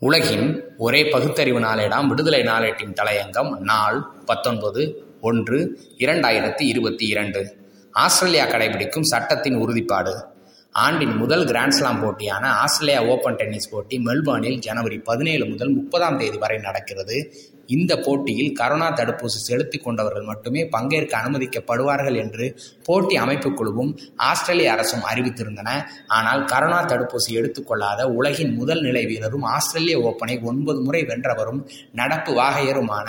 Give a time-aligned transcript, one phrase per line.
[0.00, 7.56] உலகின் ஒரே பகுத்தறிவு நாளேடாம் விடுதலை நாளேட்டின் தலையங்கம் நாள் பத்தொன்பது ஒன்று இரண்டாயிரத்தி இருபத்தி இரண்டு.
[7.90, 10.24] ஆஸ்திரேலியா கடைபிடிக்கும் சட்டத்தின் உறுதிப்பாடு.
[10.74, 16.58] ஆண்டின் முதல் கிராண்ட்ஸ்லாம் போட்டியான ஆஸ்திரேலியா ஓபன் டென்னிஸ் போட்டி மெல்பர்னில் ஜனவரி பதினேழு முதல் முப்பதாம் தேதி வரை
[16.58, 17.16] நடக்கிறது.
[17.66, 22.46] இந்த போட்டியில் கரோனா தடுப்பூசி செலுத்திக் கொண்டவர்கள் மட்டுமே பங்கேற்க அனுமதிக்கப்படுவார்கள் என்று
[22.84, 23.90] போட்டி அமைப்பு குழுவும்
[24.28, 25.72] ஆஸ்திரேலிய அரசும் அறிவித்திருந்தன.
[26.18, 31.60] ஆனால் கரோனா தடுப்பூசி எடுத்துக்கொள்ளாத உலகின் முதல் நிலை வீரரும் ஆஸ்திரேலிய ஓப்பனை ஒன்பது முறை வென்றவரும்
[31.92, 33.08] நடப்பு வாகையருமான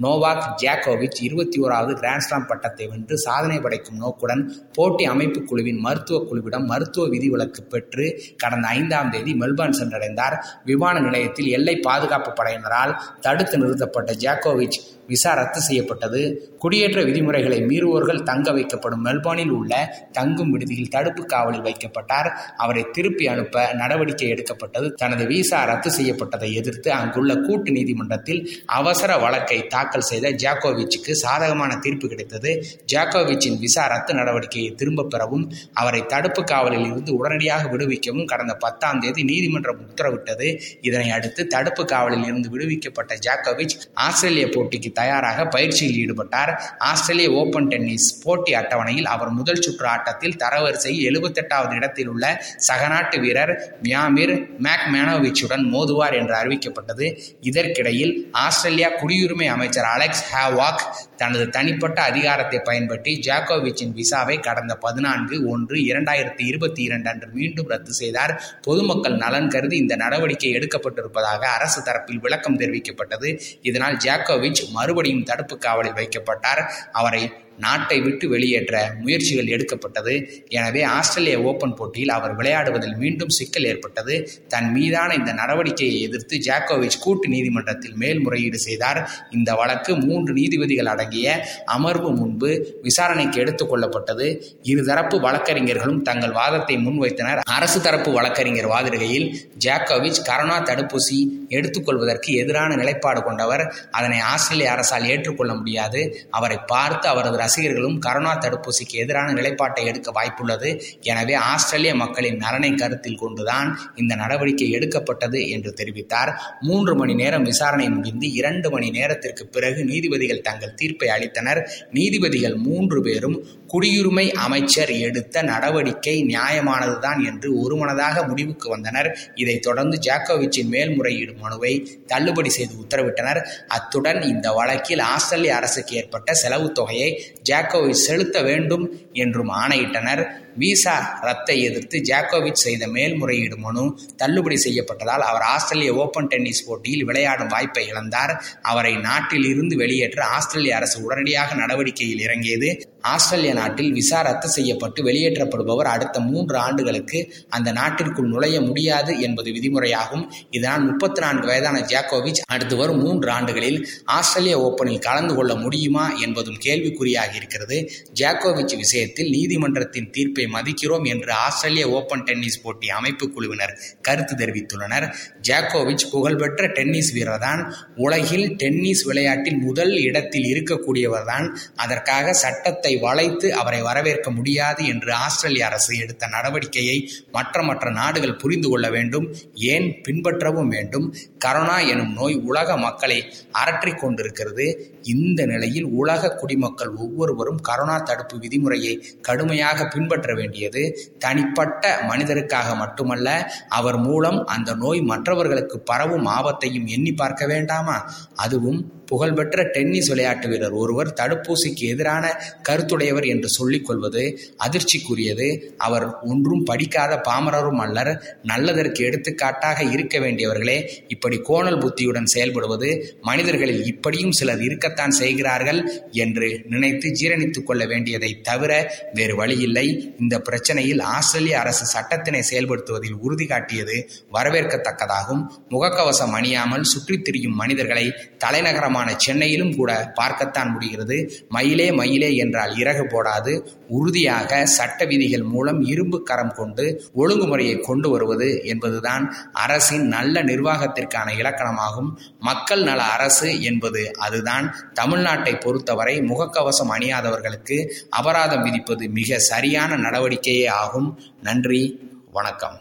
[0.00, 6.64] நோவாக் ஜாக்கோவிச் இருபத்தி ஓராவது கிராண்ட்ஸ்லாம் பட்டத்தை வென்று சாதனை படைக்கும் நோக்குடன் போட்டி அமைப்பு குழுவின் மருத்துவ குழுவிடம்
[6.64, 10.36] மருத்துவ விதிவிலக்கு பெற்று கடந்த ஐந்தாம் தேதி மெல்பர்ன் சென்றடைந்தார்.
[10.64, 16.50] விமான நிலையத்தில் எல்லை பாதுகாப்பு படையினரால் தடுத்து நிறுத்தப்பட்ட ஜாக்கோவிச் விசா ரத்து செய்யப்பட்டது.
[16.58, 22.30] குடியேற்ற விதிமுறைகளை மீறுவோர்கள் தங்க வைக்கப்படும் மெல்போர்னில் உள்ள தங்கும் விடுதியில் தடுப்பு காவலில் வைக்கப்பட்டார்.
[22.56, 24.92] அவரை திருப்பி அனுப்ப நடவடிக்கை எடுக்கப்பட்டது.
[24.92, 32.08] தனது விசா ரத்து செய்யப்பட்டதை எதிர்த்து அங்குள்ள கூட்டு நீதிமன்றத்தில் அவசர வழக்கை தாக்கல் செய்த ஜாக்கோவிச்சுக்கு சாதகமான தீர்ப்பு
[32.08, 32.64] கிடைத்தது.
[32.92, 39.24] ஜாக்கோவிச்சின் விசா ரத்து நடவடிக்கையை திரும்பப் பெறவும் அவரை தடுப்பு காவலில் இருந்து உடனடியாக விடுவிக்கவும் கடந்த பத்தாம் தேதி
[39.24, 40.60] நீதிமன்றம் உத்தரவிட்டது.
[40.80, 46.54] இதனை அடுத்து தடுப்பு காவலில் இருந்து விடுவிக்கப்பட்ட ஜாக்கோவிச் ஆஸ்திரேலிய போட்டிக்கு தயாராக பயிற்சியில் ஈடுபட்டார்.
[46.90, 52.24] ஆஸ்திரேலிய ஓபன் டென்னிஸ் போட்டி அட்டவணையில் அவர் முதல் சுற்று ஆட்டத்தில் தரவரிசையில் எழுபத்தெட்டாவது இடத்தில் உள்ள
[52.68, 57.06] சகநாட்டு வீரர் மியாமிர் மேக் மேனோவிச்சுடன் மோதுவார் என்று அறிவிக்கப்பட்டது.
[57.40, 60.82] இதற்கிடையில் ஆஸ்திரேலியா குடியுரிமை அமைச்சர் அலெக்ஸ் ஹேவாக்
[61.22, 67.92] தனது தனிப்பட்ட அதிகாரத்தை பயன்படுத்தி ஜாக்கோவிச்சின் விசாவை கடந்த பதினான்கு ஒன்று இரண்டாயிரத்தி இருபத்தி இரண்டு அன்று மீண்டும் ரத்து
[67.92, 68.32] செய்தார்.
[68.62, 73.28] பொதுமக்கள் நலன் கருதி இந்த நடவடிக்கை எடுக்கப்பட்டிருப்பதாக அரசு தரப்பில் விளக்கம் தெரிவிக்கப்பட்டது.
[73.62, 76.62] இதனால் ஜாக்கோவிச் மறுபடியும் தடுப்பு காவலில் வைக்கப்பட்டார்.
[76.92, 77.22] அவரை
[77.58, 80.44] நாட்டை விட்டு வெளியேற்ற முயற்சிகள் எடுக்கப்பட்டது.
[80.48, 84.30] எனவே ஆஸ்திரேலிய ஓபன் போட்டியில் அவர் விளையாடுவதில் மீண்டும் சிக்கல் ஏற்பட்டது.
[84.48, 89.10] தன் மீதான இந்த நடவடிக்கையை எதிர்த்து ஜாக்கோவிச் கூட்டு நீதிமன்றத்தில் மேல்முறையீடு செய்தார்.
[89.30, 94.42] இந்த வழக்கு மூன்று நீதிபதிகள் அடங்கிய அமர்வு முன்பு விசாரணைக்கு எடுத்துக் கொள்ளப்பட்டது.
[94.62, 97.40] இருதரப்பு வழக்கறிஞர்களும் தங்கள் வாதத்தை முன்வைத்தனர்.
[97.44, 99.34] அரசு தரப்பு வழக்கறிஞர் வாதிடுகையில்
[99.64, 103.74] ஜாக்கோவிச் கரோனா தடுப்பூசி எடுத்துக்கொள்வதற்கு எதிரான நிலைப்பாடு கொண்டவர்.
[103.90, 106.26] அதனை ஆஸ்திரேலிய அரசால் ஏற்றுக்கொள்ள முடியாது.
[106.30, 110.68] அவரை பார்த்து அவரது ரசிகர்களும் கரோனா தடுப்பூசிக்கு எதிரான நிலைப்பாட்டை எடுக்க வாய்ப்புள்ளது.
[111.00, 116.32] எனவே ஆஸ்திரேலிய மக்களின் நலனை கருத்தில் கொண்டுதான் இந்த நடவடிக்கை எடுக்கப்பட்டது என்று தெரிவித்தார்.
[116.60, 121.60] மூன்று மணி நேரம் விசாரணை முடிந்து இரண்டு மணி நேரத்திற்கு பிறகு நீதிபதிகள் தங்கள் தீர்ப்பை அளித்தனர்.
[121.90, 129.18] நீதிபதிகள் மூன்று பேரும் குடியுரிமை அமைச்சர் எடுத்த நடவடிக்கை நியாயமானதுதான் என்று ஒருமனதாக முடிவுக்கு வந்தனர்.
[129.34, 131.72] இதைத் தொடர்ந்து ஜாக்கோவிச்சின் மேல்முறையீடு மனுவை
[132.06, 133.40] தள்ளுபடி செய்து உத்தரவிட்டனர்.
[133.68, 137.10] அத்துடன் இந்த வழக்கில் ஆஸ்திரேலிய அரசுக்கு ஏற்பட்ட செலவு தொகையை
[137.50, 140.40] ஜாக்கோவிச் செலுத்த வேண்டும் என்றும் ஆணையிட்டனர்.
[140.56, 147.48] விசா ரத்தை எதிர்த்து ஜாக்கோவிச் செய்த மேல்முறையீடு மனு தள்ளுபடி செய்யப்பட்டதால் அவர் ஆஸ்திரேலிய ஓபன் டென்னிஸ் போட்டியில் விளையாடும்
[147.48, 148.42] வாய்ப்பை இழந்தார்.
[148.62, 152.91] அவரை நாட்டில் இருந்து வெளியேற்ற ஆஸ்திரேலிய அரசு உடனடியாக நடவடிக்கையில் இறங்கியது.
[153.02, 160.24] ஆஸ்திரேலிய நாட்டில் விசா ரத்து செய்யப்பட்டு வெளியேற்றப்படுபவர் அடுத்த மூன்று ஆண்டுகளுக்கு அந்த நாட்டிற்குள் நுழைய முடியாது என்பது விதிமுறையாகும்.
[160.50, 166.58] இதனால் முப்பத்தி நான்கு வயதான ஜாக்கோவிச் அடுத்து வரும் மூன்று ஆண்டுகளில் ஆஸ்திரேலிய ஓபனில் கலந்து கொள்ள முடியுமா என்பதும்
[166.64, 167.90] கேள்விக்குறியாகி இருக்கிறது.
[168.20, 175.14] ஜாக்கோவிச் விஷயத்தில் நீதிமன்றத்தின் தீர்ப்பை மதிக்கிறோம் என்று ஆஸ்திரேலிய ஓபன் டென்னிஸ் போட்டி அமைப்பு குழுவினர் கருத்து தெரிவித்துள்ளனர்.
[175.48, 177.74] ஜாக்கோவிச் புகழ்பெற்ற டென்னிஸ் வீரர்தான்.
[177.96, 181.48] உலகில் டென்னிஸ் விளையாட்டில் முதல் இடத்தில் இருக்கக்கூடியவர்தான்.
[181.76, 188.68] அதற்காக சட்டத்தை வளைத்து அவரை வரவேற்க முடியாது என்று ஆஸ்திரேலிய அரசு எடுத்த நடவடிக்கையை மற்ற மற்ற நாடுகள் புரிந்து
[188.68, 191.14] கொள்ள வேண்டும் ஏன் பின்பற்றவும் வேண்டும்.
[191.44, 194.96] கரோனா எனும் நோய் உலக மக்களை அரற்றிக் கொண்டிருக்கிறது.
[195.02, 200.98] இந்த நிலையில் உலக குடிமக்கள் ஒவ்வொருவரும் கரோனா தடுப்பு விதிமுறையை கடுமையாக பின்பற்ற வேண்டியது.
[201.18, 208.14] தனிப்பட்ட மனிதருக்காக மட்டுமல்ல அவர் மூலம் அந்த நோய் மற்றவர்களுக்கு பரவும் ஆபத்தையும் எண்ணி பார்க்க வேண்டாமா?
[208.34, 215.70] அதுவும் புகழ்பெற்ற டென்னிஸ் விளையாட்டு வீரர் ஒருவர் தடுப்பூசிக்கு எதிரான கருத்துடையவர் என்று சொல்லிக் கொள்வது அதிர்ச்சிக்குரியது.
[215.76, 224.32] அவர் ஒன்றும் படிக்காத பாமரரும் அல்லர் நல்லதற்கு எடுத்துக்காட்டாக இருக்க வேண்டியவர்களே இப்படி கோணல் புத்தியுடன் செயல்படுவது மனிதர்களில் இப்படியும்
[224.32, 225.80] சிலர் இருக்க இருக்கத்தான் செய்கிறார்கள்
[226.10, 228.72] என்று நினைத்து ஜீரணித்துக் கொள்ள வேண்டியதை தவிர
[229.12, 230.14] வேறு வழியில்லை.
[230.18, 235.42] இந்த பிரச்சனையில் ஆஸ்திரேலிய அரசு சட்டத்தினை செயல்படுத்துவதில் உறுதி காட்டியது வரவேற்கத்தக்கதாகும்.
[235.70, 241.18] முகக்கவசம் அணியாமல் சுற்றித் திரியும் மனிதர்களை தலைநகரமான சென்னையிலும் கூட பார்க்கத்தான் முடிகிறது.
[241.48, 243.66] மயிலே மயிலே என்றால் இறகு போடாது.
[243.88, 246.84] உறுதியாக சட்ட விதிகள் மூலம் இரும்பு கரம் கொண்டு
[247.16, 252.10] ஒழுங்குமுறையை கொண்டு வருவது என்பதுதான் அரசின் நல்ல நிர்வாகத்திற்கான இலக்கணமாகும்.
[252.38, 254.66] மக்கள் நல அரசு என்பது அதுதான்
[255.00, 261.20] தமிழ்நாட்டை பொறுத்தவரை முகக்கவசம் அணியாதவர்களுக்கு அபராதம் விதிப்பது மிக சரியான நடவடிக்கையே ஆகும்.
[261.42, 262.80] நன்றி வணக்கம்.